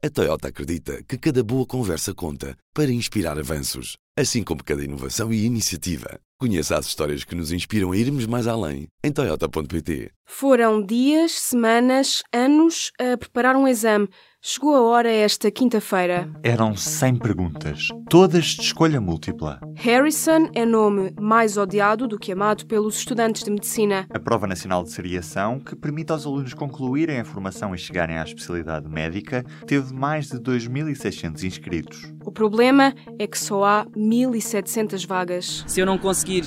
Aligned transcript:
A 0.00 0.08
Toyota 0.08 0.46
acredita 0.46 1.02
que 1.02 1.18
cada 1.18 1.42
boa 1.42 1.66
conversa 1.66 2.14
conta 2.14 2.56
para 2.72 2.92
inspirar 2.92 3.36
avanços, 3.36 3.96
assim 4.18 4.42
como 4.42 4.64
cada 4.64 4.82
inovação 4.82 5.32
e 5.32 5.44
iniciativa. 5.44 6.18
Conheça 6.40 6.76
as 6.76 6.86
histórias 6.86 7.24
que 7.24 7.34
nos 7.34 7.50
inspiram 7.52 7.92
a 7.92 7.96
irmos 7.96 8.26
mais 8.26 8.46
além 8.46 8.88
em 9.02 9.10
Toyota.pt. 9.10 10.10
Foram 10.24 10.84
dias, 10.84 11.32
semanas, 11.32 12.22
anos 12.32 12.92
a 13.00 13.16
preparar 13.16 13.56
um 13.56 13.66
exame. 13.66 14.08
Chegou 14.40 14.76
a 14.76 14.82
hora 14.82 15.10
esta 15.10 15.50
quinta-feira. 15.50 16.30
Eram 16.44 16.76
100 16.76 17.16
perguntas, 17.16 17.88
todas 18.08 18.44
de 18.44 18.62
escolha 18.62 19.00
múltipla. 19.00 19.58
Harrison 19.74 20.48
é 20.54 20.64
nome 20.64 21.12
mais 21.20 21.56
odiado 21.56 22.06
do 22.06 22.18
que 22.18 22.30
amado 22.30 22.64
pelos 22.66 22.98
estudantes 22.98 23.42
de 23.42 23.50
medicina. 23.50 24.06
A 24.14 24.20
prova 24.20 24.46
nacional 24.46 24.84
de 24.84 24.92
seriação, 24.92 25.58
que 25.58 25.74
permite 25.74 26.12
aos 26.12 26.24
alunos 26.24 26.54
concluírem 26.54 27.18
a 27.18 27.24
formação 27.24 27.74
e 27.74 27.78
chegarem 27.78 28.16
à 28.16 28.22
especialidade 28.22 28.88
médica, 28.88 29.44
teve 29.66 29.92
mais 29.92 30.28
de 30.28 30.38
2.600 30.38 31.42
inscritos. 31.42 32.12
O 32.28 32.30
problema 32.30 32.94
é 33.18 33.26
que 33.26 33.38
só 33.38 33.64
há 33.64 33.86
1.700 33.96 35.06
vagas. 35.06 35.64
Se 35.66 35.80
eu 35.80 35.86
não 35.86 35.96
conseguir 35.96 36.44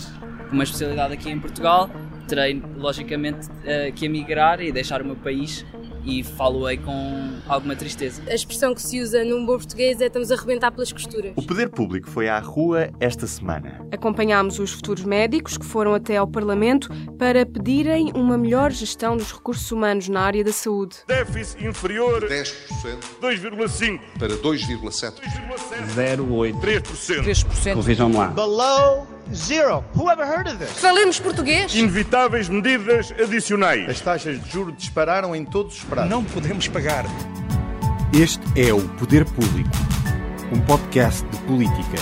uma 0.52 0.62
especialidade 0.62 1.16
aqui 1.16 1.28
em 1.28 1.40
Portugal, 1.40 1.90
terei 2.28 2.62
logicamente 2.78 3.50
eh, 3.66 3.92
que 3.92 4.06
emigrar 4.06 4.62
e 4.62 4.72
deixar 4.72 5.02
o 5.02 5.06
meu 5.06 5.16
país 5.16 5.66
e 6.06 6.24
falo-ei 6.24 6.78
com 6.78 7.40
alguma 7.48 7.76
tristeza. 7.76 8.22
A 8.28 8.34
expressão 8.34 8.74
que 8.74 8.82
se 8.82 9.02
usa 9.02 9.24
num 9.24 9.46
bom 9.46 9.58
português 9.58 10.02
é 10.02 10.08
estamos 10.08 10.32
a 10.32 10.36
arrebentar 10.36 10.72
pelas 10.72 10.92
costuras. 10.92 11.34
O 11.36 11.44
poder 11.44 11.70
público 11.70 12.10
foi 12.10 12.28
à 12.28 12.40
rua 12.40 12.90
esta 13.00 13.28
semana. 13.28 13.86
Acompanhámos 13.92 14.60
os 14.60 14.72
futuros 14.72 15.04
médicos 15.04 15.58
que 15.58 15.66
foram 15.66 15.94
até 15.94 16.18
ao 16.18 16.28
Parlamento 16.28 16.90
para 17.18 17.46
pedirem 17.46 18.12
uma 18.16 18.38
melhor 18.38 18.72
gestão 18.72 19.16
dos 19.16 19.32
recursos 19.32 19.72
humanos 19.72 20.10
na 20.10 20.22
área 20.22 20.44
da 20.44 20.52
saúde. 20.52 20.98
Déficit 21.08 21.66
inferior 21.66 22.24
10% 22.28 22.52
2,5%, 23.22 24.00
para 24.18 24.36
2,7%. 24.36 25.14
0,8%, 25.96 26.82
3%. 26.82 27.24
3%. 27.24 27.82
Vejam 27.82 28.12
lá. 28.12 28.28
Below 28.28 29.21
zero. 29.34 29.84
Who 29.96 30.10
ever 30.10 30.26
heard 30.26 30.48
of 30.48 30.58
this? 30.58 30.72
Falemos 30.80 31.20
português? 31.20 31.74
Inevitáveis 31.74 32.50
medidas 32.50 33.12
adicionais. 33.12 33.90
As 33.90 34.02
taxas 34.02 34.42
de 34.42 34.50
juros 34.50 34.76
dispararam 34.78 35.36
em 35.36 35.46
todos 35.46 35.78
os 35.78 35.84
prazos. 35.84 36.10
Não 36.10 36.24
podemos 36.24 36.68
pagar. 36.68 37.06
Este 38.14 38.42
é 38.60 38.74
o 38.74 38.88
Poder 38.98 39.26
Público, 39.26 39.70
um 40.54 40.60
podcast 40.66 41.26
de 41.28 41.38
política. 41.44 41.98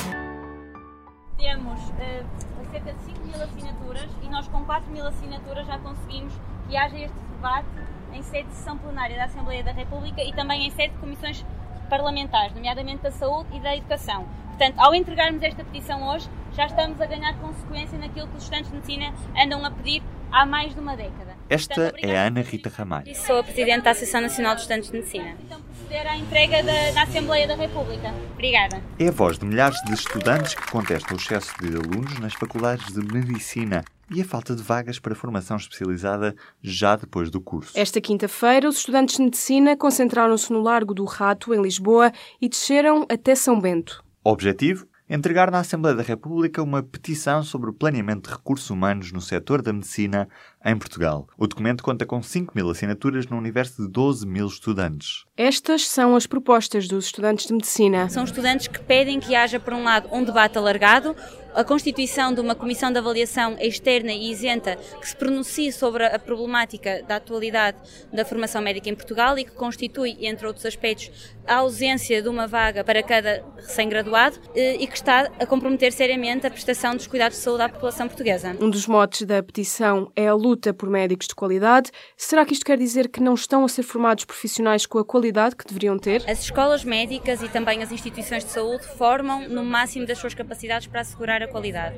Temos 1.37 1.79
eh, 1.99 2.23
cerca 2.71 2.93
de 2.93 3.03
5 3.05 3.19
mil 3.27 3.41
assinaturas 3.41 4.09
e 4.23 4.27
nós 4.27 4.47
com 4.47 4.65
4 4.65 4.91
mil 4.91 5.05
assinaturas 5.05 5.67
já 5.67 5.77
conseguimos 5.77 6.33
que 6.67 6.75
haja 6.75 6.97
este 6.97 7.17
debate 7.35 7.67
em 8.13 8.23
sede 8.23 8.49
de 8.49 8.55
sessão 8.55 8.77
plenária 8.77 9.15
da 9.15 9.25
Assembleia 9.25 9.63
da 9.63 9.71
República 9.71 10.23
e 10.23 10.33
também 10.33 10.65
em 10.65 10.71
sede 10.71 10.93
de 10.93 10.99
comissões 10.99 11.45
parlamentares, 11.89 12.53
nomeadamente 12.55 13.03
da 13.03 13.11
Saúde 13.11 13.49
e 13.55 13.59
da 13.59 13.75
Educação. 13.75 14.25
Portanto, 14.49 14.79
ao 14.79 14.93
entregarmos 14.93 15.41
esta 15.41 15.63
petição 15.63 16.07
hoje, 16.09 16.29
já 16.55 16.65
estamos 16.65 16.99
a 16.99 17.05
ganhar 17.05 17.37
consequência 17.39 17.97
naquilo 17.97 18.27
que 18.27 18.37
os 18.37 18.43
estudantes 18.43 18.69
de 18.69 18.75
medicina 18.75 19.13
andam 19.37 19.63
a 19.65 19.71
pedir 19.71 20.03
há 20.31 20.45
mais 20.45 20.73
de 20.73 20.79
uma 20.79 20.95
década. 20.95 21.37
Esta 21.49 21.73
Portanto, 21.73 22.03
é 22.03 22.17
a 22.17 22.27
Ana 22.27 22.41
Rita 22.41 22.69
Ramalho. 22.69 23.15
Sou 23.15 23.39
a 23.39 23.43
Presidente 23.43 23.83
da 23.83 23.91
Associação 23.91 24.21
Nacional 24.21 24.55
de 24.55 24.61
Estudantes 24.61 24.91
de 24.91 24.97
Medicina. 24.97 25.35
Então, 25.43 25.59
proceder 25.61 26.07
à 26.07 26.15
entrega 26.15 26.63
da, 26.63 26.91
na 26.93 27.03
Assembleia 27.03 27.47
da 27.47 27.55
República. 27.55 28.13
Obrigada. 28.33 28.81
É 28.99 29.07
a 29.07 29.11
voz 29.11 29.39
de 29.39 29.45
milhares 29.45 29.81
de 29.85 29.93
estudantes 29.93 30.53
que 30.53 30.69
contestam 30.69 31.17
o 31.17 31.19
excesso 31.19 31.51
de 31.59 31.75
alunos 31.75 32.19
nas 32.19 32.33
faculdades 32.33 32.85
de 32.93 32.99
Medicina 33.01 33.83
e 34.11 34.21
a 34.21 34.25
falta 34.25 34.55
de 34.55 34.61
vagas 34.63 34.99
para 34.99 35.15
formação 35.15 35.57
especializada 35.57 36.35
já 36.61 36.95
depois 36.95 37.29
do 37.29 37.39
curso. 37.41 37.71
Esta 37.75 38.01
quinta-feira, 38.01 38.67
os 38.67 38.77
estudantes 38.77 39.17
de 39.17 39.23
medicina 39.23 39.77
concentraram-se 39.77 40.51
no 40.51 40.61
Largo 40.61 40.93
do 40.93 41.05
Rato, 41.05 41.53
em 41.53 41.61
Lisboa, 41.61 42.11
e 42.41 42.49
desceram 42.49 43.05
até 43.09 43.35
São 43.35 43.59
Bento. 43.59 44.03
Objetivo? 44.23 44.87
Entregar 45.11 45.49
na 45.49 45.61
Assembleia 45.61 45.97
da 45.97 46.03
República 46.03 46.61
uma 46.61 46.83
petição 46.83 47.41
sobre 47.41 47.67
o 47.71 47.73
planeamento 47.73 48.29
de 48.29 48.35
recursos 48.35 48.69
humanos 48.69 49.11
no 49.11 49.19
setor 49.19 49.59
da 49.59 49.73
medicina 49.73 50.29
em 50.63 50.77
Portugal. 50.77 51.27
O 51.37 51.47
documento 51.47 51.83
conta 51.83 52.05
com 52.05 52.21
5 52.21 52.53
mil 52.55 52.69
assinaturas 52.69 53.27
num 53.27 53.37
universo 53.37 53.83
de 53.83 53.87
12 53.89 54.27
mil 54.27 54.47
estudantes. 54.47 55.25
Estas 55.37 55.87
são 55.87 56.15
as 56.15 56.27
propostas 56.27 56.87
dos 56.87 57.05
estudantes 57.05 57.45
de 57.47 57.53
medicina. 57.53 58.09
São 58.09 58.23
estudantes 58.23 58.67
que 58.67 58.79
pedem 58.79 59.19
que 59.19 59.35
haja, 59.35 59.59
por 59.59 59.73
um 59.73 59.83
lado, 59.83 60.09
um 60.11 60.23
debate 60.23 60.57
alargado, 60.57 61.15
a 61.55 61.63
constituição 61.63 62.33
de 62.33 62.41
uma 62.41 62.55
comissão 62.55 62.91
de 62.91 62.97
avaliação 62.97 63.55
externa 63.59 64.11
e 64.11 64.31
isenta 64.31 64.75
que 64.75 65.07
se 65.07 65.15
pronuncie 65.15 65.71
sobre 65.71 66.05
a 66.05 66.19
problemática 66.19 67.03
da 67.07 67.15
atualidade 67.15 67.77
da 68.13 68.23
formação 68.23 68.61
médica 68.61 68.89
em 68.89 68.95
Portugal 68.95 69.37
e 69.37 69.45
que 69.45 69.51
constitui, 69.51 70.17
entre 70.21 70.45
outros 70.45 70.65
aspectos, 70.65 71.09
a 71.47 71.55
ausência 71.55 72.21
de 72.21 72.29
uma 72.29 72.45
vaga 72.45 72.83
para 72.83 73.01
cada 73.01 73.43
recém-graduado 73.55 74.39
eh, 74.53 74.75
e 74.79 74.87
que 74.87 74.95
está 74.95 75.31
a 75.39 75.45
comprometer 75.45 75.91
seriamente 75.91 76.45
a 76.45 76.51
prestação 76.51 76.95
dos 76.95 77.07
cuidados 77.07 77.37
de 77.37 77.43
saúde 77.43 77.63
à 77.63 77.69
população 77.69 78.07
portuguesa. 78.07 78.55
Um 78.59 78.69
dos 78.69 78.85
motes 78.85 79.23
da 79.25 79.41
petição 79.41 80.11
é 80.15 80.27
a 80.27 80.33
luta 80.33 80.48
por 80.73 80.89
médicos 80.89 81.27
de 81.27 81.35
qualidade. 81.35 81.91
Será 82.15 82.45
que 82.45 82.53
isto 82.53 82.65
quer 82.65 82.77
dizer 82.77 83.09
que 83.09 83.21
não 83.21 83.33
estão 83.33 83.63
a 83.63 83.67
ser 83.69 83.83
formados 83.83 84.25
profissionais 84.25 84.85
com 84.85 84.99
a 84.99 85.05
qualidade 85.05 85.55
que 85.55 85.65
deveriam 85.65 85.97
ter? 85.97 86.23
As 86.29 86.41
escolas 86.41 86.83
médicas 86.83 87.41
e 87.41 87.49
também 87.49 87.83
as 87.83 87.91
instituições 87.91 88.43
de 88.43 88.51
saúde 88.51 88.85
formam 88.97 89.47
no 89.47 89.63
máximo 89.63 90.05
das 90.05 90.17
suas 90.17 90.33
capacidades 90.33 90.87
para 90.87 91.01
assegurar 91.01 91.41
a 91.43 91.47
qualidade. 91.47 91.97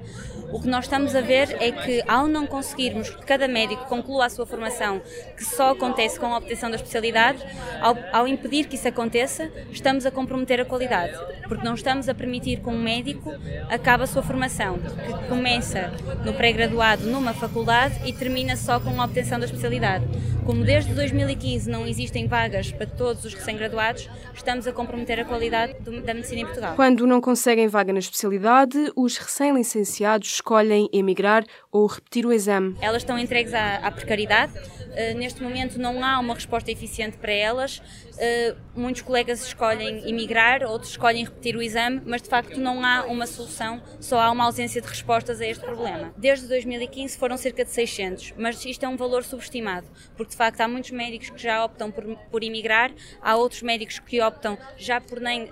O 0.52 0.60
que 0.60 0.68
nós 0.68 0.86
estamos 0.86 1.16
a 1.16 1.22
ver 1.22 1.56
é 1.62 1.72
que, 1.72 2.04
ao 2.08 2.28
não 2.28 2.46
conseguirmos 2.46 3.10
que 3.10 3.26
cada 3.26 3.48
médico 3.48 3.86
conclua 3.86 4.26
a 4.26 4.30
sua 4.30 4.46
formação, 4.46 5.02
que 5.36 5.46
só 5.46 5.72
acontece 5.72 6.20
com 6.20 6.28
a 6.28 6.38
obtenção 6.38 6.70
da 6.70 6.76
especialidade, 6.76 7.40
ao, 7.82 7.98
ao 8.12 8.28
impedir 8.28 8.68
que 8.68 8.76
isso 8.76 8.88
aconteça, 8.88 9.52
estamos 9.72 10.06
a 10.06 10.12
comprometer 10.12 10.60
a 10.60 10.66
qualidade, 10.66 11.18
porque 11.48 11.64
não 11.64 11.74
estamos 11.74 12.10
a 12.10 12.14
permitir 12.14 12.60
que 12.60 12.70
um 12.70 12.78
médico 12.78 13.32
acabe 13.70 14.04
a 14.04 14.08
sua 14.08 14.22
formação, 14.22 14.80
que 14.80 15.28
começa 15.30 15.92
no 16.26 16.34
pré-graduado 16.34 17.06
numa 17.06 17.34
faculdade 17.34 18.02
e 18.06 18.14
termina 18.14 18.41
só 18.56 18.80
com 18.80 19.02
a 19.02 19.06
obtenção 19.06 19.40
da 19.40 19.46
especialidade. 19.46 20.06
Como 20.46 20.64
desde 20.64 20.94
2015 20.94 21.70
não 21.70 21.86
existem 21.86 22.28
vagas 22.28 22.72
para 22.72 22.88
todos 22.88 23.24
os 23.24 23.34
recém-graduados, 23.34 24.10
estamos 24.34 24.66
a 24.68 24.74
comprometer 24.74 25.20
a 25.20 25.26
qualidade 25.26 25.80
do, 25.82 26.02
da 26.02 26.14
medicina 26.14 26.42
em 26.42 26.46
Portugal. 26.46 26.76
Quando 26.76 27.06
não 27.06 27.22
conseguem 27.22 27.68
vaga 27.68 27.94
na 27.94 28.00
especialidade, 28.00 28.92
os 28.96 29.18
recém-licenciados 29.18 30.28
escolhem 30.34 30.90
emigrar 30.92 31.46
ou 31.72 31.86
repetir 31.86 32.26
o 32.26 32.34
exame. 32.34 32.76
Elas 32.82 33.04
estão 33.04 33.18
entregues 33.18 33.54
à, 33.54 33.76
à 33.78 33.92
precariedade. 33.92 34.54
Uh, 34.58 35.18
neste 35.18 35.42
momento 35.42 35.80
não 35.80 36.04
há 36.04 36.20
uma 36.20 36.34
resposta 36.34 36.72
eficiente 36.72 37.18
para 37.18 37.32
elas. 37.32 37.78
Uh, 37.78 38.58
muitos 38.76 39.02
colegas 39.02 39.46
escolhem 39.46 40.10
emigrar, 40.10 40.64
outros 40.64 40.92
escolhem 40.92 41.24
repetir 41.24 41.56
o 41.56 41.62
exame, 41.62 42.02
mas 42.06 42.22
de 42.22 42.30
facto 42.30 42.60
não 42.60 42.84
há 42.84 43.06
uma 43.06 43.26
solução, 43.26 43.82
só 44.00 44.20
há 44.20 44.32
uma 44.32 44.46
ausência 44.46 44.82
de 44.82 44.88
respostas 44.88 45.40
a 45.40 45.46
este 45.46 45.64
problema. 45.64 46.14
Desde 46.18 46.48
2015 46.48 47.18
foram 47.18 47.38
cerca 47.38 47.64
de 47.64 47.72
600, 47.72 48.31
mas 48.38 48.64
isto 48.66 48.84
é 48.84 48.88
um 48.88 48.98
valor 48.98 49.24
subestimado, 49.24 49.88
porque 50.16 50.32
de 50.32 50.38
facto 50.38 50.62
há 50.62 50.68
muitos 50.68 50.92
médicos 50.92 51.30
que 51.30 51.42
já 51.42 51.64
optam 51.64 51.92
por, 51.92 52.04
por 52.32 52.44
emigrar, 52.44 52.92
há 53.22 53.36
outros 53.36 53.62
médicos 53.62 54.00
que 54.00 54.22
optam 54.22 54.58
já 54.78 55.00
por 55.00 55.20
nem 55.20 55.44
uh, 55.44 55.50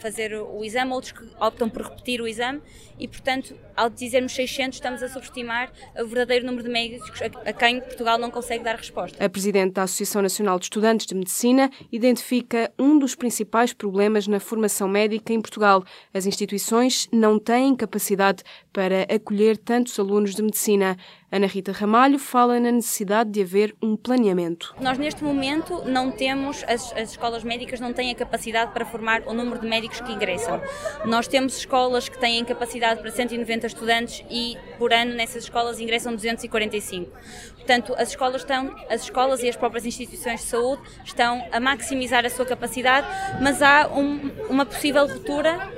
fazer 0.00 0.34
o 0.34 0.64
exame, 0.64 0.92
outros 0.92 1.12
que 1.12 1.24
optam 1.40 1.68
por 1.68 1.82
repetir 1.82 2.20
o 2.20 2.26
exame 2.26 2.60
e, 2.98 3.06
portanto, 3.06 3.54
ao 3.76 3.90
dizermos 3.90 4.34
600, 4.34 4.76
estamos 4.76 5.02
a 5.02 5.08
subestimar 5.08 5.70
o 5.98 6.06
verdadeiro 6.06 6.46
número 6.46 6.64
de 6.64 6.70
médicos 6.70 7.20
a, 7.20 7.50
a 7.50 7.52
quem 7.52 7.80
Portugal 7.80 8.18
não 8.18 8.30
consegue 8.30 8.64
dar 8.64 8.76
resposta. 8.76 9.22
A 9.22 9.28
Presidente 9.28 9.74
da 9.74 9.82
Associação 9.82 10.22
Nacional 10.22 10.58
de 10.58 10.64
Estudantes 10.64 11.06
de 11.06 11.14
Medicina 11.14 11.70
identifica 11.92 12.72
um 12.78 12.98
dos 12.98 13.14
principais 13.14 13.72
problemas 13.72 14.26
na 14.26 14.40
formação 14.40 14.88
médica 14.88 15.32
em 15.32 15.40
Portugal. 15.40 15.84
As 16.12 16.26
instituições 16.26 17.08
não 17.12 17.38
têm 17.38 17.76
capacidade 17.76 18.42
para 18.72 19.02
acolher 19.02 19.58
tantos 19.58 19.98
alunos 19.98 20.34
de 20.34 20.42
medicina. 20.42 20.96
Ana 21.36 21.46
Rita 21.46 21.70
Ramalho 21.70 22.18
fala 22.18 22.58
na 22.58 22.72
necessidade 22.72 23.30
de 23.30 23.42
haver 23.42 23.76
um 23.82 23.94
planeamento. 23.94 24.74
Nós, 24.80 24.96
neste 24.96 25.22
momento, 25.22 25.82
não 25.84 26.10
temos, 26.10 26.64
as, 26.66 26.90
as, 26.94 27.10
escolas 27.10 27.44
médicas 27.44 27.78
não 27.78 27.92
têm 27.92 28.10
a 28.10 28.14
capacidade 28.14 28.72
para 28.72 28.86
formar 28.86 29.20
o 29.26 29.34
número 29.34 29.60
de 29.60 29.68
médicos 29.68 30.00
que 30.00 30.10
ingressam. 30.10 30.58
Nós 31.04 31.28
temos 31.28 31.58
escolas 31.58 32.08
que 32.08 32.18
têm 32.18 32.42
capacidade 32.42 33.02
para 33.02 33.10
190 33.10 33.66
estudantes 33.66 34.24
e, 34.30 34.56
por 34.78 34.94
ano, 34.94 35.14
nessas 35.14 35.42
escolas 35.44 35.78
ingressam 35.78 36.14
245. 36.14 37.12
Portanto, 37.56 37.94
as 37.98 38.08
escolas, 38.08 38.40
estão, 38.40 38.74
as 38.88 39.02
escolas 39.02 39.42
e 39.42 39.48
as 39.50 39.56
próprias 39.56 39.84
instituições 39.84 40.40
de 40.40 40.46
saúde 40.46 40.80
estão 41.04 41.46
a 41.52 41.60
maximizar 41.60 42.24
a 42.24 42.30
sua 42.30 42.46
capacidade, 42.46 43.06
mas 43.42 43.60
há 43.60 43.88
um, 43.88 44.30
uma 44.48 44.64
possível 44.64 45.06
ruptura 45.06 45.70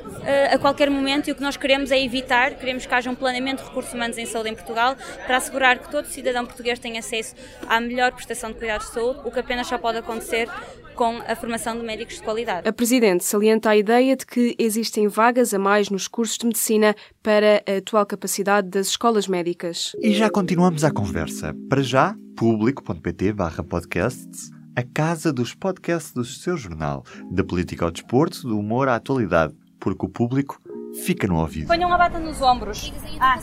a 0.50 0.58
qualquer 0.58 0.90
momento 0.90 1.28
e 1.28 1.32
o 1.32 1.34
que 1.34 1.42
nós 1.42 1.56
queremos 1.56 1.90
é 1.90 2.02
evitar, 2.02 2.54
queremos 2.54 2.84
que 2.84 2.94
haja 2.94 3.10
um 3.10 3.14
planeamento 3.14 3.62
de 3.62 3.69
recursos 3.69 3.92
humanos 3.94 4.19
em 4.19 4.26
saúde 4.26 4.50
em 4.50 4.54
Portugal 4.54 4.96
para 5.26 5.36
assegurar 5.36 5.78
que 5.78 5.90
todo 5.90 6.06
cidadão 6.06 6.44
português 6.44 6.78
tenha 6.78 7.00
acesso 7.00 7.34
à 7.66 7.80
melhor 7.80 8.12
prestação 8.12 8.52
de 8.52 8.58
cuidados 8.58 8.88
de 8.88 8.94
saúde, 8.94 9.20
o 9.25 9.30
que 9.30 9.40
apenas 9.40 9.66
só 9.66 9.78
pode 9.78 9.98
acontecer 9.98 10.48
com 10.94 11.22
a 11.26 11.36
formação 11.36 11.78
de 11.78 11.84
médicos 11.84 12.16
de 12.16 12.22
qualidade. 12.22 12.69
A 12.69 12.72
Presidente 12.72 13.25
salienta 13.25 13.70
a 13.70 13.76
ideia 13.76 14.16
de 14.16 14.26
que 14.26 14.56
existem 14.58 15.06
vagas 15.06 15.54
a 15.54 15.58
mais 15.58 15.90
nos 15.90 16.08
cursos 16.08 16.36
de 16.36 16.46
medicina 16.46 16.94
para 17.22 17.62
a 17.66 17.78
atual 17.78 18.04
capacidade 18.04 18.69
das 18.69 18.88
escolas 18.88 19.28
médicas. 19.28 19.92
E 20.00 20.12
já 20.12 20.28
continuamos 20.28 20.82
a 20.82 20.90
conversa. 20.90 21.54
Para 21.69 21.82
já, 21.82 22.16
público.pt 22.36 23.32
barra 23.32 23.62
podcasts 23.62 24.50
a 24.78 24.82
casa 24.82 25.32
dos 25.32 25.56
podcasts 25.56 26.12
do 26.12 26.25
seu 26.25 26.56
jornal, 26.56 27.04
da 27.32 27.42
política 27.42 27.84
ao 27.84 27.90
desporto, 27.90 28.42
do 28.42 28.56
humor 28.56 28.88
à 28.88 28.94
atualidade, 28.94 29.52
porque 29.78 30.06
o 30.06 30.08
público 30.08 30.60
fica 31.04 31.26
no 31.26 31.38
ouvido. 31.38 31.66
Ponham 31.66 31.92
a 31.92 31.98
bata 31.98 32.19
nos 32.19 32.40
ombros. 32.40 32.92
Ah, 33.20 33.38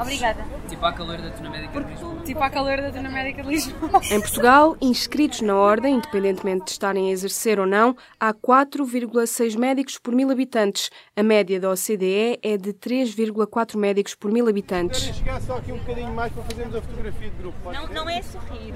obrigada. 0.00 0.44
Tipo 0.68 0.84
a 0.84 0.92
calor 0.92 1.18
da 1.18 1.30
Tuna 1.30 1.50
Médica 1.50 1.80
de 1.80 1.90
Lisboa. 1.90 2.22
Tipo 2.24 2.42
a 2.42 2.50
calor 2.50 2.76
da 2.80 2.90
Tuna 2.90 3.10
Médica 3.10 3.42
de 3.42 3.48
Lisboa. 3.48 4.00
Em 4.10 4.20
Portugal, 4.20 4.76
inscritos 4.80 5.40
na 5.40 5.54
ordem, 5.56 5.96
independentemente 5.96 6.66
de 6.66 6.70
estarem 6.72 7.08
a 7.08 7.12
exercer 7.12 7.58
ou 7.58 7.66
não, 7.66 7.96
há 8.18 8.32
4,6 8.32 9.56
médicos 9.58 9.98
por 9.98 10.14
mil 10.14 10.30
habitantes. 10.30 10.90
A 11.16 11.22
média 11.22 11.58
da 11.58 11.70
OCDE 11.70 12.38
é 12.42 12.56
de 12.56 12.72
3,4 12.72 13.76
médicos 13.76 14.14
por 14.14 14.30
mil 14.30 14.48
habitantes. 14.48 15.14
chegar 15.14 15.40
só 15.40 15.56
aqui 15.56 15.72
um 15.72 15.78
bocadinho 15.78 16.12
mais 16.14 16.32
para 16.32 16.42
fazermos 16.44 16.76
a 16.76 16.82
fotografia 16.82 17.30
de 17.30 17.36
grupo. 17.36 17.72
Não, 17.72 17.86
não 17.88 18.08
é 18.08 18.22
sorrir. 18.22 18.74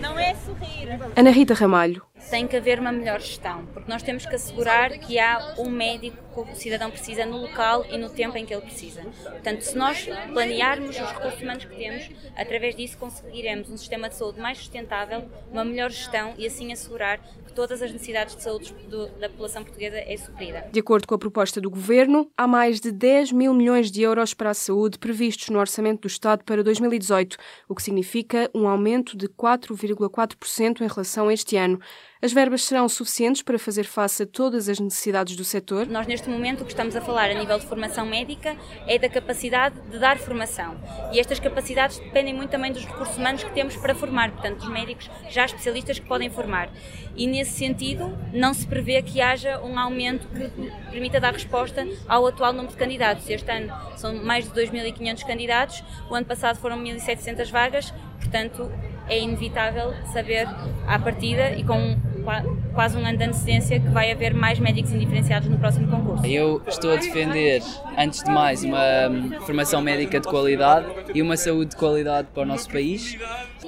Não 0.00 0.18
é 0.18 0.34
sorrir. 0.34 0.88
Ana 1.16 1.30
Rita 1.30 1.54
Ramalho. 1.54 2.02
Tem 2.30 2.46
que 2.48 2.56
haver 2.56 2.80
uma 2.80 2.90
melhor 2.90 3.20
gestão, 3.20 3.66
porque 3.66 3.88
nós 3.90 4.02
temos 4.02 4.26
que 4.26 4.34
assegurar 4.34 4.90
que 4.98 5.18
há 5.18 5.54
um 5.58 5.70
médico 5.70 6.44
que 6.44 6.52
o 6.52 6.56
cidadão 6.56 6.90
precisa 6.90 7.24
no 7.24 7.36
local 7.36 7.84
e 7.88 7.96
no 7.96 8.10
tempo 8.10 8.36
em 8.36 8.44
que 8.44 8.52
ele 8.52 8.62
precisa. 8.62 9.02
Portanto, 9.02 9.60
se 9.60 9.76
nós 9.76 10.08
planearmos 10.32 10.98
os 10.98 11.12
recursos 11.12 11.40
humanos 11.40 11.64
que 11.64 11.76
temos, 11.76 12.10
através 12.34 12.74
disso 12.74 12.98
conseguiremos 12.98 13.70
um 13.70 13.76
sistema 13.76 14.08
de 14.08 14.16
saúde 14.16 14.40
mais 14.40 14.58
sustentável, 14.58 15.28
uma 15.50 15.64
melhor 15.64 15.90
gestão 15.90 16.34
e 16.36 16.46
assim 16.46 16.72
assegurar 16.72 17.20
todas 17.54 17.80
as 17.82 17.92
necessidades 17.92 18.34
de 18.36 18.42
saúde 18.42 18.74
do- 18.88 19.08
da 19.18 19.28
população 19.28 19.62
portuguesa 19.62 19.96
é 19.98 20.16
suprida. 20.16 20.68
De 20.72 20.80
acordo 20.80 21.06
com 21.06 21.14
a 21.14 21.18
proposta 21.18 21.60
do 21.60 21.70
Governo, 21.70 22.30
há 22.36 22.46
mais 22.46 22.80
de 22.80 22.90
10 22.92 23.32
mil 23.32 23.54
milhões 23.54 23.90
de 23.90 24.02
euros 24.02 24.34
para 24.34 24.50
a 24.50 24.54
saúde 24.54 24.98
previstos 24.98 25.48
no 25.48 25.58
Orçamento 25.58 26.02
do 26.02 26.08
Estado 26.08 26.42
para 26.44 26.62
2018, 26.62 27.36
o 27.68 27.74
que 27.74 27.82
significa 27.82 28.50
um 28.54 28.66
aumento 28.68 29.16
de 29.16 29.28
4,4% 29.28 30.80
em 30.82 30.88
relação 30.88 31.28
a 31.28 31.32
este 31.34 31.56
ano. 31.56 31.78
As 32.22 32.32
verbas 32.32 32.64
serão 32.64 32.88
suficientes 32.88 33.42
para 33.42 33.58
fazer 33.58 33.84
face 33.84 34.22
a 34.22 34.26
todas 34.26 34.68
as 34.68 34.80
necessidades 34.80 35.36
do 35.36 35.44
setor? 35.44 35.86
Nós, 35.86 36.06
neste 36.06 36.28
momento, 36.30 36.62
o 36.62 36.64
que 36.64 36.70
estamos 36.72 36.96
a 36.96 37.00
falar 37.02 37.28
a 37.30 37.34
nível 37.34 37.58
de 37.58 37.66
formação 37.66 38.06
médica 38.06 38.56
é 38.86 38.98
da 38.98 39.10
capacidade 39.10 39.78
de 39.90 39.98
dar 39.98 40.18
formação. 40.18 40.74
E 41.12 41.20
estas 41.20 41.38
capacidades 41.38 41.98
dependem 41.98 42.32
muito 42.34 42.50
também 42.50 42.72
dos 42.72 42.84
recursos 42.86 43.16
humanos 43.18 43.44
que 43.44 43.52
temos 43.52 43.76
para 43.76 43.94
formar, 43.94 44.30
portanto, 44.32 44.56
dos 44.60 44.68
médicos 44.70 45.10
já 45.28 45.44
especialistas 45.44 45.98
que 45.98 46.06
podem 46.08 46.30
formar. 46.30 46.70
E, 47.14 47.26
nesse 47.44 47.58
sentido, 47.58 48.10
não 48.32 48.54
se 48.54 48.66
prevê 48.66 49.02
que 49.02 49.20
haja 49.20 49.60
um 49.60 49.78
aumento 49.78 50.26
que 50.28 50.48
permita 50.90 51.20
dar 51.20 51.32
resposta 51.34 51.86
ao 52.08 52.26
atual 52.26 52.52
número 52.54 52.72
de 52.72 52.78
candidatos. 52.78 53.28
Este 53.28 53.50
ano 53.50 53.70
são 53.96 54.14
mais 54.24 54.50
de 54.50 54.58
2.500 54.58 55.26
candidatos, 55.26 55.84
o 56.10 56.14
ano 56.14 56.24
passado 56.24 56.56
foram 56.56 56.78
1.700 56.82 57.50
vagas, 57.50 57.92
portanto, 58.18 58.72
é 59.06 59.18
inevitável 59.20 59.92
saber 60.14 60.48
à 60.86 60.98
partida 60.98 61.50
e 61.50 61.62
com 61.62 61.96
qua- 62.24 62.42
quase 62.72 62.96
um 62.96 63.04
ano 63.06 63.18
de 63.18 63.24
antecedência 63.24 63.78
que 63.78 63.88
vai 63.88 64.10
haver 64.10 64.32
mais 64.32 64.58
médicos 64.58 64.90
indiferenciados 64.92 65.46
no 65.46 65.58
próximo 65.58 65.86
concurso. 65.88 66.24
Eu 66.24 66.62
estou 66.66 66.92
a 66.92 66.96
defender, 66.96 67.62
antes 67.98 68.22
de 68.24 68.30
mais, 68.30 68.64
uma 68.64 68.80
hum, 69.10 69.40
formação 69.42 69.82
médica 69.82 70.18
de 70.18 70.26
qualidade 70.26 70.86
e 71.14 71.20
uma 71.20 71.36
saúde 71.36 71.72
de 71.72 71.76
qualidade 71.76 72.28
para 72.32 72.42
o 72.42 72.46
nosso 72.46 72.70
país. 72.70 73.18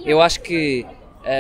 Eu 0.07 0.23
acho 0.23 0.41
que 0.41 0.87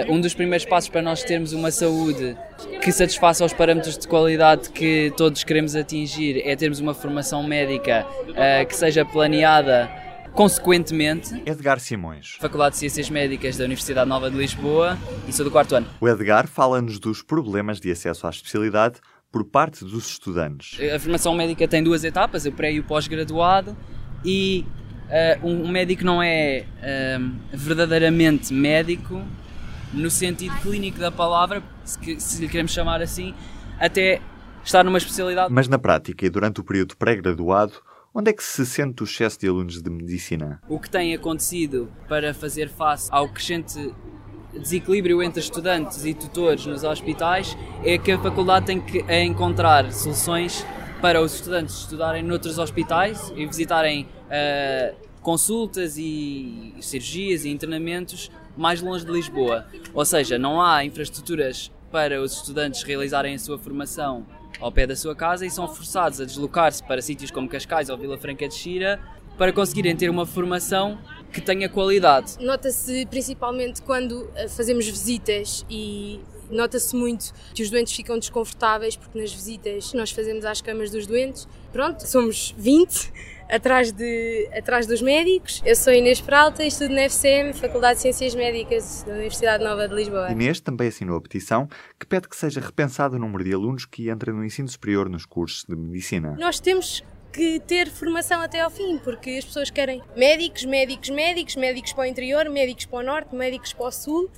um 0.09 0.21
dos 0.21 0.35
primeiros 0.35 0.67
passos 0.67 0.89
para 0.89 1.03
nós 1.03 1.23
termos 1.23 1.53
uma 1.53 1.71
saúde 1.71 2.37
que 2.83 2.93
satisfaça 2.93 3.45
os 3.45 3.53
parâmetros 3.53 3.99
de 3.99 4.07
qualidade 4.07 4.71
que 4.71 5.13
todos 5.17 5.43
queremos 5.45 5.75
atingir 5.75 6.41
é 6.45 6.55
termos 6.55 6.81
uma 6.81 6.95
formação 6.95 7.43
médica 7.43 8.07
eh, 8.35 8.65
que 8.65 8.77
seja 8.77 9.05
planeada 9.05 9.91
consequentemente. 10.33 11.35
Edgar 11.47 11.81
Simões. 11.81 12.37
Faculdade 12.41 12.75
de 12.75 12.79
Ciências 12.79 13.11
Médicas 13.11 13.57
da 13.57 13.65
Universidade 13.65 14.09
Nova 14.09 14.31
de 14.31 14.37
Lisboa 14.37 14.99
e 15.27 15.33
sou 15.33 15.45
do 15.45 15.51
quarto 15.51 15.75
ano. 15.75 15.87
O 16.01 16.09
Edgar 16.09 16.47
fala-nos 16.47 16.99
dos 16.99 17.23
problemas 17.23 17.81
de 17.81 17.91
acesso 17.91 18.27
à 18.27 18.31
especialidade 18.31 19.01
por 19.33 19.45
parte 19.45 19.85
dos 19.85 20.09
estudantes. 20.11 20.79
A 20.95 20.99
formação 20.99 21.35
médica 21.35 21.67
tem 21.67 21.83
duas 21.83 22.05
etapas, 22.05 22.47
o 22.47 22.53
pré 22.53 22.73
e 22.73 22.81
o 22.81 22.85
pós-graduado, 22.85 23.77
e 24.25 24.65
eh, 25.11 25.39
um 25.43 25.69
médico 25.69 26.05
não 26.05 26.23
é 26.23 26.65
eh, 26.83 27.19
verdadeiramente 27.53 28.53
médico 28.53 29.23
no 29.97 30.11
sentido 30.11 30.55
clínico 30.61 30.99
da 30.99 31.11
palavra, 31.11 31.63
se, 31.85 32.41
lhe 32.41 32.49
queremos 32.49 32.71
chamar 32.71 33.01
assim, 33.01 33.35
até 33.81 34.21
estar 34.63 34.85
numa 34.85 34.99
especialidade. 34.99 35.53
Mas 35.53 35.67
na 35.69 35.79
prática 35.79 36.27
e 36.27 36.31
durante 36.31 36.61
o 36.61 36.65
período 36.65 36.97
pré-graduado, 36.97 37.73
onde 38.15 38.31
é 38.31 38.33
que 38.33 38.45
se 38.45 38.65
sente 38.67 39.03
o 39.03 39.05
excesso 39.05 39.41
de 39.41 39.49
alunos 39.49 39.83
de 39.83 39.91
medicina? 39.91 40.61
O 40.69 40.79
que 40.79 40.91
tem 40.91 41.15
acontecido 41.15 41.91
para 42.09 42.35
fazer 42.35 42.69
face 42.69 43.09
ao 43.11 43.29
crescente 43.29 43.93
desequilíbrio 44.53 45.23
entre 45.23 45.41
estudantes 45.41 46.05
e 46.05 46.15
tutores 46.15 46.65
nos 46.67 46.85
hospitais 46.85 47.57
é 47.85 47.99
que 47.99 48.13
a 48.13 48.19
faculdade 48.19 48.67
tem 48.67 48.81
que 48.81 49.05
encontrar 49.23 49.93
soluções 49.93 50.65
para 51.01 51.21
os 51.21 51.35
estudantes 51.35 51.75
estudarem 51.81 52.23
noutros 52.23 52.59
hospitais 52.59 53.33
e 53.37 53.45
visitarem 53.47 54.09
ah, 54.31 54.95
consultas 55.21 55.99
e 55.99 56.75
cirurgias 56.81 57.45
e 57.45 57.51
internamentos 57.51 58.31
mais 58.57 58.81
longe 58.81 59.05
de 59.05 59.13
Lisboa. 59.13 59.67
Ou 59.93 60.05
seja, 60.05 60.39
não 60.39 60.61
há 60.61 60.85
infraestruturas 60.85 61.71
para 61.91 62.21
os 62.21 62.35
estudantes 62.35 62.83
realizarem 62.83 63.35
a 63.35 63.39
sua 63.39 63.59
formação 63.59 64.27
ao 64.61 64.73
pé 64.73 64.87
da 64.87 64.97
sua 64.97 65.15
casa 65.15 65.45
e 65.45 65.51
são 65.51 65.69
forçados 65.69 66.21
a 66.21 66.25
deslocar-se 66.25 66.83
para 66.83 67.01
sítios 67.03 67.31
como 67.31 67.49
Cascais 67.49 67.89
ou 67.89 67.97
Vila 67.99 68.17
Franca 68.19 68.49
de 68.49 68.55
Xira 68.55 69.01
para 69.37 69.53
conseguirem 69.53 69.95
ter 69.95 70.09
uma 70.09 70.25
formação 70.25 70.99
que 71.33 71.41
tenha 71.41 71.69
qualidade. 71.69 72.37
Nota-se 72.41 73.05
principalmente 73.07 73.83
quando 73.83 74.31
eh, 74.35 74.49
fazemos 74.49 74.87
visitas 74.87 75.65
e 75.69 76.21
nota-se 76.51 76.97
muito 76.97 77.33
que 77.55 77.63
os 77.63 77.69
doentes 77.69 77.95
ficam 77.95 78.19
desconfortáveis 78.19 78.97
porque 78.97 79.19
nas 79.19 79.33
visitas 79.33 79.93
nós 79.93 80.11
fazemos 80.11 80.45
às 80.45 80.63
camas 80.63 80.91
dos 80.91 81.07
doentes. 81.07 81.47
Pronto, 81.73 82.07
somos 82.07 82.55
20 82.57 83.13
atrás, 83.49 83.93
de, 83.93 84.49
atrás 84.57 84.87
dos 84.87 85.01
médicos. 85.01 85.63
Eu 85.65 85.77
sou 85.77 85.93
Inês 85.93 86.21
Peralta 86.21 86.63
e 86.65 86.69
estudo 86.69 86.95
na 86.95 87.03
FCM, 87.03 87.53
Faculdade 87.53 87.97
de 87.97 88.03
Ciências 88.03 88.35
Médicas 88.35 89.03
da 89.05 89.13
Universidade 89.13 89.65
Nova 89.65 89.89
de 89.89 89.95
Lisboa. 89.95 90.31
Inês 90.31 90.61
também 90.61 90.89
assinou 90.89 91.17
a 91.17 91.21
petição 91.21 91.69
que 91.99 92.07
pede 92.07 92.29
que 92.29 92.37
seja 92.37 92.61
repensado 92.61 93.17
o 93.17 93.19
número 93.19 93.45
de 93.45 93.53
alunos 93.53 93.85
que 93.85 94.11
entram 94.11 94.35
no 94.35 94.45
ensino 94.45 94.69
superior 94.69 95.09
nos 95.09 95.25
cursos 95.25 95.65
de 95.65 95.77
medicina. 95.77 96.37
Nós 96.39 96.61
temos 96.61 97.05
que 97.33 97.61
ter 97.61 97.91
formação 97.91 98.41
até 98.41 98.61
ao 98.61 98.71
fim, 98.71 98.99
porque 98.99 99.31
as 99.31 99.45
pessoas 99.45 99.71
querem 99.71 100.03
médicos, 100.17 100.65
médicos, 100.65 101.11
médicos, 101.11 101.57
médicos 101.57 101.93
para 101.93 102.03
o 102.03 102.07
interior, 102.07 102.49
médicos 102.49 102.87
para 102.87 102.99
o 102.99 103.03
norte, 103.03 103.35
médicos 103.35 103.73
para 103.75 103.87
o 103.87 103.93
sul, 103.93 104.31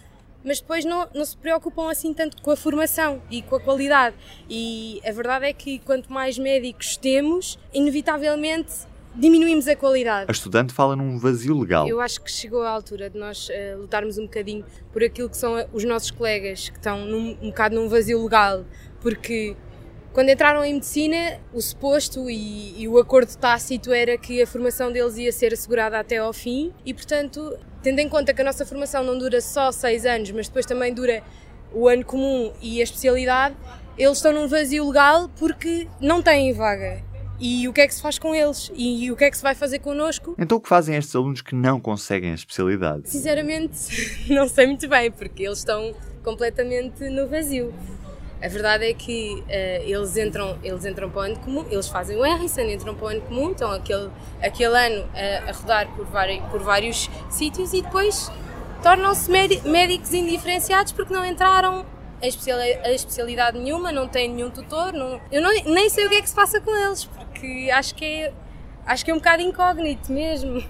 mas 0.45 0.61
depois 0.61 0.85
não, 0.85 1.09
não 1.15 1.25
se 1.25 1.37
preocupam 1.37 1.91
assim 1.91 2.13
tanto 2.13 2.43
com 2.43 2.51
a 2.51 2.57
formação 2.57 3.23
e 3.31 3.43
com 3.43 3.55
a 3.55 3.61
qualidade. 3.61 4.17
E 4.49 5.01
a 5.07 5.13
verdade 5.13 5.47
é 5.47 5.53
que 5.53 5.79
quanto 5.81 6.13
mais 6.13 6.39
médicos 6.39 6.97
temos, 6.97 7.59
inevitavelmente 7.73 8.89
diminuímos 9.19 9.67
a 9.67 9.75
qualidade. 9.75 10.27
A 10.29 10.33
estudante 10.33 10.73
fala 10.73 10.95
num 10.95 11.19
vazio 11.19 11.59
legal. 11.59 11.89
Eu 11.89 12.01
acho 12.01 12.21
que 12.21 12.31
chegou 12.31 12.63
a 12.63 12.71
altura 12.71 13.11
de 13.11 13.19
nós 13.19 13.49
eh, 13.51 13.75
lutarmos 13.77 14.17
um 14.17 14.23
bocadinho 14.23 14.65
por 14.93 15.03
aquilo 15.03 15.29
que 15.29 15.37
são 15.37 15.55
os 15.73 15.85
nossos 15.85 16.11
colegas 16.13 16.69
que 16.69 16.77
estão 16.77 17.05
num, 17.05 17.37
um 17.43 17.49
bocado 17.49 17.75
num 17.75 17.89
vazio 17.89 18.23
legal, 18.23 18.65
porque 19.01 19.57
quando 20.13 20.31
entraram 20.31 20.65
em 20.65 20.75
medicina, 20.75 21.39
o 21.53 21.61
suposto 21.61 22.31
e, 22.31 22.81
e 22.81 22.89
o 22.89 22.99
acordo 22.99 23.37
tácito 23.37 23.93
era 23.93 24.17
que 24.17 24.41
a 24.41 24.47
formação 24.47 24.91
deles 24.91 25.17
ia 25.17 25.33
ser 25.33 25.53
assegurada 25.53 25.99
até 25.99 26.19
ao 26.19 26.33
fim 26.33 26.73
e, 26.85 26.95
portanto, 26.95 27.57
tendo 27.83 27.99
em 27.99 28.09
conta 28.09 28.33
que 28.33 28.41
a 28.41 28.45
nossa 28.45 28.65
formação 28.65 29.03
não 29.05 29.19
dura 29.19 29.41
só 29.41 29.71
seis 29.73 30.07
anos, 30.07 30.31
mas 30.31 30.49
depois 30.49 30.65
também 30.65 30.95
dura 30.95 31.23
o 31.73 31.89
ano 31.89 32.05
comum 32.05 32.53
e 32.63 32.81
a 32.81 32.85
especialidade, 32.85 33.55
eles 33.97 34.19
estão 34.19 34.33
num 34.33 34.49
vazio 34.49 34.87
legal 34.87 35.29
porque 35.39 35.87
não 36.01 36.23
têm 36.23 36.53
vaga. 36.53 37.08
E 37.41 37.69
o 37.69 37.73
que 37.73 37.81
é 37.81 37.87
que 37.87 37.95
se 37.95 38.03
faz 38.03 38.19
com 38.19 38.35
eles? 38.35 38.71
E 38.75 39.11
o 39.13 39.17
que 39.17 39.25
é 39.25 39.31
que 39.31 39.37
se 39.37 39.43
vai 39.43 39.55
fazer 39.55 39.79
connosco? 39.79 40.35
Então 40.39 40.59
o 40.59 40.61
que 40.61 40.69
fazem 40.69 40.97
estes 40.97 41.15
alunos 41.15 41.41
que 41.41 41.55
não 41.55 41.79
conseguem 41.81 42.33
a 42.33 42.35
especialidade? 42.35 43.09
Sinceramente, 43.09 43.77
não 44.33 44.49
sei 44.49 44.67
muito 44.67 44.89
bem, 44.89 45.11
porque 45.11 45.45
eles 45.45 45.59
estão 45.59 45.95
completamente 46.25 47.09
no 47.09 47.29
vazio. 47.29 47.73
A 48.41 48.47
verdade 48.49 48.85
é 48.87 48.95
que 48.95 49.43
eh, 49.49 49.83
eles, 49.85 50.17
entram, 50.17 50.57
eles 50.63 50.85
entram 50.85 51.11
para 51.11 51.19
o 51.21 51.23
ano 51.25 51.37
comum, 51.41 51.65
eles 51.71 51.89
fazem 51.89 52.17
o 52.17 52.23
Harrison, 52.23 52.61
entram 52.63 52.95
para 52.95 53.05
o 53.07 53.09
ano 53.09 53.21
comum, 53.23 53.51
estão 53.51 53.73
aquele, 53.73 54.11
aquele 54.41 54.77
ano 54.77 55.09
eh, 55.15 55.39
a 55.49 55.53
rodar 55.53 55.89
por, 55.97 56.07
vari, 56.07 56.41
por 56.51 56.61
vários 56.61 57.11
sítios 57.31 57.73
e 57.73 57.83
depois 57.83 58.31
tornam-se 58.81 59.29
médi- 59.29 59.61
médicos 59.69 60.13
indiferenciados 60.15 60.93
porque 60.93 61.13
não 61.13 61.27
entraram 61.27 61.85
a, 62.23 62.27
especiali 62.29 62.75
a 62.75 62.93
especialidade 62.93 63.59
nenhuma, 63.59 63.91
não 63.91 64.07
têm 64.07 64.29
nenhum 64.33 64.51
tutor, 64.51 64.93
não, 64.93 65.21
eu 65.33 65.43
não, 65.43 65.51
nem 65.65 65.89
sei 65.91 66.07
o 66.07 66.09
que 66.09 66.15
é 66.17 66.23
que 66.23 66.29
se 66.29 66.35
passa 66.35 66.61
com 66.61 66.71
eles, 66.77 67.09
porque 67.39 67.71
acho 67.71 67.95
que 67.95 68.05
é, 68.05 68.33
acho 68.87 69.05
que 69.05 69.11
é 69.11 69.15
um 69.15 69.19
bocado 69.19 69.43
incógnito 69.43 70.13
mesmo. 70.13 70.63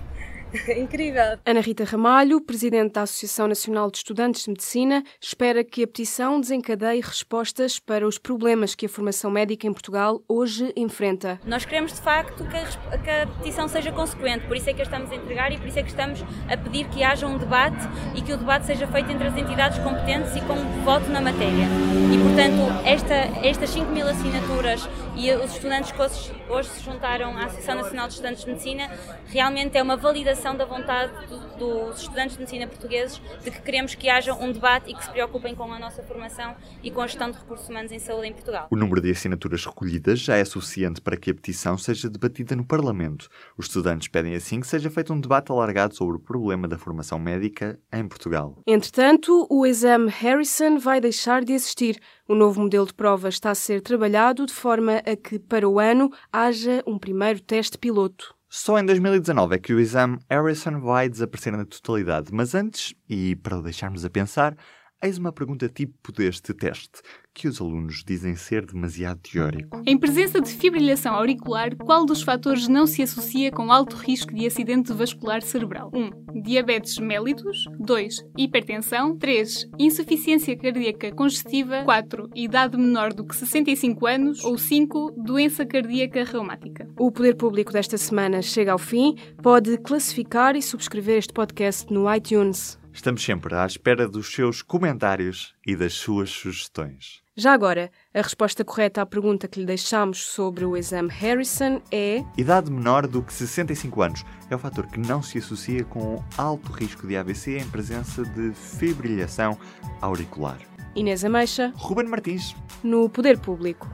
incrível. 0.77 1.39
Ana 1.45 1.61
Rita 1.61 1.85
Ramalho, 1.85 2.41
presidente 2.41 2.95
da 2.95 3.03
Associação 3.03 3.47
Nacional 3.47 3.91
de 3.91 3.99
Estudantes 3.99 4.45
de 4.45 4.51
Medicina, 4.51 5.05
espera 5.21 5.63
que 5.63 5.83
a 5.83 5.87
petição 5.87 6.41
desencadeie 6.41 7.01
respostas 7.01 7.79
para 7.79 8.07
os 8.07 8.19
problemas 8.19 8.75
que 8.75 8.87
a 8.87 8.89
formação 8.89 9.31
médica 9.31 9.67
em 9.67 9.73
Portugal 9.73 10.23
hoje 10.29 10.73
enfrenta. 10.77 11.41
Nós 11.45 11.65
queremos 11.65 11.93
de 11.93 12.01
facto 12.01 12.45
que 12.45 12.57
a, 12.57 12.99
que 12.99 13.11
a 13.11 13.27
petição 13.27 13.69
seja 13.69 13.93
consequente, 13.93 14.47
por 14.47 14.57
isso 14.57 14.71
é 14.71 14.73
que 14.73 14.81
a 14.81 14.85
estamos 14.85 15.11
a 15.11 15.15
entregar 15.15 15.53
e 15.53 15.59
por 15.59 15.69
isso 15.69 15.79
é 15.79 15.83
que 15.83 15.91
estamos 15.91 16.25
a 16.49 16.57
pedir 16.57 16.89
que 16.89 17.03
haja 17.03 17.27
um 17.27 17.37
debate 17.37 17.87
e 18.15 18.23
que 18.23 18.33
o 18.33 18.37
debate 18.37 18.67
seja 18.67 18.87
feito 18.87 19.11
entre 19.13 19.29
as 19.29 19.37
entidades 19.37 19.79
competentes 19.79 20.35
e 20.35 20.41
com 20.41 20.55
voto 20.83 21.09
na 21.11 21.21
matéria. 21.21 21.67
E 22.13 22.19
portanto, 22.19 22.87
esta, 22.87 23.15
estas 23.47 23.71
5 23.71 23.91
mil 23.93 24.07
assinaturas 24.07 24.89
e 25.17 25.31
os 25.33 25.53
estudantes 25.53 25.93
que 25.93 26.01
hoje, 26.01 26.33
hoje 26.49 26.69
se 26.71 26.85
juntaram 26.85 27.37
à 27.37 27.47
Associação 27.47 27.75
Nacional 27.77 28.07
de 28.07 28.15
Estudantes 28.15 28.45
de 28.45 28.51
Medicina 28.51 28.91
realmente 29.27 29.77
é 29.77 29.83
uma 29.83 29.97
validação 29.97 30.38
da 30.39 30.65
vontade 30.65 31.13
do, 31.27 31.59
dos 31.59 32.01
estudantes 32.01 32.35
de 32.35 32.39
medicina 32.39 32.67
portugueses 32.67 33.21
de 33.43 33.51
que 33.51 33.61
queremos 33.61 33.95
que 33.95 34.09
haja 34.09 34.33
um 34.35 34.53
debate 34.53 34.91
e 34.91 34.95
que 34.95 35.05
se 35.05 35.11
preocupem 35.11 35.55
com 35.55 35.73
a 35.73 35.79
nossa 35.79 36.03
formação 36.03 36.55
e 36.83 36.91
com 36.91 37.01
a 37.01 37.07
gestão 37.07 37.31
de 37.31 37.39
recursos 37.39 37.69
humanos 37.69 37.91
em 37.91 37.99
saúde 37.99 38.29
em 38.29 38.33
Portugal. 38.33 38.69
O 38.71 38.77
número 38.77 39.01
de 39.01 39.11
assinaturas 39.11 39.67
recolhidas 39.67 40.21
já 40.21 40.37
é 40.37 40.45
suficiente 40.45 41.01
para 41.01 41.17
que 41.17 41.31
a 41.31 41.35
petição 41.35 41.77
seja 41.77 42.09
debatida 42.09 42.55
no 42.55 42.65
Parlamento. 42.65 43.29
Os 43.57 43.67
estudantes 43.67 44.07
pedem 44.07 44.37
assim 44.37 44.61
que 44.61 44.67
seja 44.69 44.89
feito 44.89 45.13
um 45.13 45.21
debate 45.21 45.51
alargado 45.51 45.95
sobre 45.97 46.17
o 46.17 46.21
problema 46.21 46.69
da 46.69 46.79
formação 46.79 47.19
médica 47.19 47.79
em 47.93 48.07
Portugal. 48.07 48.63
Entretanto, 48.67 49.47
o 49.51 49.67
exame 49.67 50.09
Harrison 50.09 50.79
vai 50.79 51.01
deixar 51.01 51.45
de 51.45 51.53
existir. 51.53 51.99
O 52.29 52.35
novo 52.35 52.61
modelo 52.61 52.87
de 52.87 52.95
prova 52.95 53.29
está 53.29 53.51
a 53.51 53.55
ser 53.55 53.81
trabalhado 53.81 54.47
de 54.47 54.53
forma 54.53 54.99
a 54.99 55.17
que, 55.17 55.39
para 55.39 55.69
o 55.69 55.81
ano, 55.81 56.13
haja 56.33 56.83
um 56.87 56.99
primeiro 56.99 57.41
teste 57.41 57.77
piloto. 57.77 58.38
Só 58.51 58.79
em 58.79 58.87
2019 58.87 59.57
é 59.57 59.59
que 59.59 59.75
o 59.75 59.81
exame 59.81 60.19
Harrison 60.29 60.81
vai 60.81 61.07
desaparecer 61.09 61.53
na 61.53 61.67
totalidade. 61.67 62.33
Mas 62.33 62.55
antes, 62.55 62.95
e 63.07 63.37
para 63.37 63.59
o 63.59 63.63
deixarmos 63.63 64.07
a 64.07 64.11
pensar, 64.11 64.57
eis 65.03 65.19
uma 65.19 65.33
pergunta 65.33 65.69
tipo 65.69 66.13
deste 66.13 66.53
teste 66.53 67.01
que 67.33 67.47
os 67.47 67.61
alunos 67.61 68.03
dizem 68.05 68.35
ser 68.35 68.67
demasiado 68.67 69.21
teórico. 69.21 69.81
Em 69.87 69.97
presença 69.97 70.41
de 70.41 70.51
fibrilação 70.51 71.15
auricular, 71.15 71.77
qual 71.77 72.05
dos 72.05 72.21
fatores 72.21 72.67
não 72.67 72.85
se 72.85 73.01
associa 73.01 73.53
com 73.53 73.71
alto 73.71 73.95
risco 73.95 74.35
de 74.35 74.45
acidente 74.45 74.93
vascular 74.93 75.41
cerebral? 75.41 75.89
1. 75.95 76.01
Um, 76.01 76.43
diabetes 76.43 76.99
mellitus. 76.99 77.67
2. 77.79 78.17
Hipertensão. 78.37 79.17
3. 79.17 79.71
Insuficiência 79.79 80.57
cardíaca 80.57 81.13
congestiva. 81.13 81.85
4. 81.85 82.29
Idade 82.35 82.77
menor 82.77 83.15
do 83.15 83.25
que 83.25 83.37
65 83.37 84.07
anos. 84.07 84.45
Ou 84.45 84.59
5. 84.59 85.15
Doença 85.25 85.65
cardíaca 85.65 86.25
reumática. 86.25 86.89
O 86.99 87.13
Poder 87.13 87.37
Público 87.37 87.73
desta 87.73 87.97
semana 87.97 88.43
chega 88.43 88.73
ao 88.73 88.79
fim. 88.79 89.15
Pode 89.41 89.79
classificar 89.79 90.57
e 90.57 90.63
subscrever 90.63 91.19
este 91.19 91.33
podcast 91.33 91.87
no 91.93 92.13
iTunes. 92.13 92.79
Estamos 92.99 93.23
sempre 93.23 93.55
à 93.55 93.65
espera 93.65 94.09
dos 94.09 94.33
seus 94.33 94.61
comentários 94.61 95.55
e 95.65 95.77
das 95.77 95.95
suas 95.95 96.31
sugestões. 96.31 97.23
Já 97.37 97.53
agora, 97.53 97.93
a 98.13 98.21
resposta 98.21 98.65
correta 98.65 99.01
à 99.01 99.07
pergunta 99.07 99.47
que 99.47 99.61
lhe 99.61 99.67
deixamos 99.67 100.19
sobre 100.27 100.65
o 100.65 100.77
exame 100.77 101.09
Harrison 101.09 101.81
é. 101.93 102.25
Idade 102.37 102.73
menor 102.73 103.07
do 103.07 103.23
que 103.23 103.33
65 103.33 104.03
anos. 104.03 104.25
É 104.51 104.57
o 104.57 104.59
fator 104.59 104.85
que 104.89 104.99
não 104.99 105.23
se 105.23 105.39
associa 105.39 105.85
com 105.85 106.21
alto 106.37 106.73
risco 106.73 107.07
de 107.07 107.17
AVC 107.17 107.59
em 107.59 107.71
presença 107.71 108.25
de 108.25 108.53
fibrilhação 108.53 109.57
auricular. 110.01 110.59
Inês 110.97 111.25
Ameixa. 111.25 111.73
Ruben 111.77 112.09
Martins. 112.09 112.57
No 112.83 113.09
Poder 113.09 113.39
Público. 113.39 113.89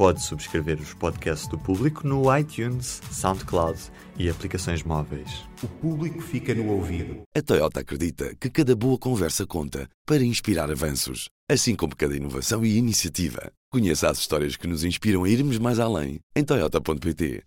Pode 0.00 0.22
subscrever 0.22 0.80
os 0.80 0.94
podcasts 0.94 1.46
do 1.46 1.58
público 1.58 2.08
no 2.08 2.34
iTunes, 2.34 3.02
SoundCloud 3.12 3.78
e 4.18 4.30
aplicações 4.30 4.82
móveis. 4.82 5.46
O 5.62 5.68
público 5.68 6.22
fica 6.22 6.54
no 6.54 6.70
ouvido. 6.70 7.20
A 7.36 7.42
Toyota 7.42 7.80
acredita 7.80 8.34
que 8.40 8.48
cada 8.48 8.74
boa 8.74 8.96
conversa 8.96 9.46
conta 9.46 9.86
para 10.06 10.24
inspirar 10.24 10.70
avanços, 10.70 11.28
assim 11.50 11.76
como 11.76 11.94
cada 11.94 12.16
inovação 12.16 12.64
e 12.64 12.78
iniciativa. 12.78 13.52
Conheça 13.70 14.08
as 14.08 14.16
histórias 14.16 14.56
que 14.56 14.66
nos 14.66 14.84
inspiram 14.84 15.24
a 15.24 15.28
irmos 15.28 15.58
mais 15.58 15.78
além 15.78 16.18
em 16.34 16.44
Toyota.pt. 16.44 17.38